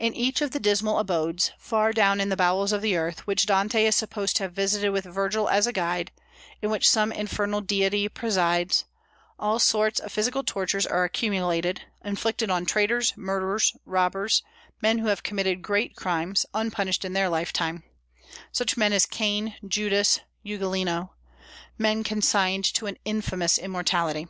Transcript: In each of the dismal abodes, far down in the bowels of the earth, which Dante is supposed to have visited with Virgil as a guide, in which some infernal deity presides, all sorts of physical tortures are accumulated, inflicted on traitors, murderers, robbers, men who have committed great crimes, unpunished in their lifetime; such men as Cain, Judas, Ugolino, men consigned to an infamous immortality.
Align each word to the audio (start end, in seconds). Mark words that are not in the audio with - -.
In 0.00 0.14
each 0.14 0.40
of 0.40 0.50
the 0.50 0.58
dismal 0.58 0.98
abodes, 0.98 1.52
far 1.60 1.92
down 1.92 2.20
in 2.20 2.28
the 2.28 2.34
bowels 2.34 2.72
of 2.72 2.82
the 2.82 2.96
earth, 2.96 3.24
which 3.24 3.46
Dante 3.46 3.84
is 3.86 3.94
supposed 3.94 4.34
to 4.34 4.42
have 4.42 4.52
visited 4.52 4.90
with 4.90 5.04
Virgil 5.04 5.48
as 5.48 5.68
a 5.68 5.72
guide, 5.72 6.10
in 6.60 6.70
which 6.70 6.90
some 6.90 7.12
infernal 7.12 7.60
deity 7.60 8.08
presides, 8.08 8.84
all 9.38 9.60
sorts 9.60 10.00
of 10.00 10.10
physical 10.10 10.42
tortures 10.42 10.84
are 10.86 11.04
accumulated, 11.04 11.82
inflicted 12.04 12.50
on 12.50 12.66
traitors, 12.66 13.12
murderers, 13.16 13.76
robbers, 13.86 14.42
men 14.82 14.98
who 14.98 15.06
have 15.06 15.22
committed 15.22 15.62
great 15.62 15.94
crimes, 15.94 16.44
unpunished 16.52 17.04
in 17.04 17.12
their 17.12 17.28
lifetime; 17.28 17.84
such 18.50 18.76
men 18.76 18.92
as 18.92 19.06
Cain, 19.06 19.54
Judas, 19.64 20.18
Ugolino, 20.44 21.10
men 21.78 22.02
consigned 22.02 22.64
to 22.74 22.86
an 22.86 22.98
infamous 23.04 23.56
immortality. 23.58 24.26